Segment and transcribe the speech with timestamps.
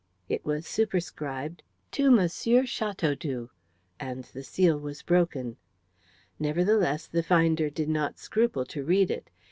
[0.27, 2.27] It was superscribed "To M.
[2.27, 3.51] Chateaudoux,"
[3.99, 5.57] and the seal was broken.
[6.39, 9.29] Nevertheless, the finder did not scruple to read it.